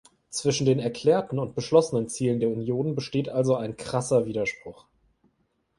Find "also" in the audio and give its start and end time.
3.29-3.53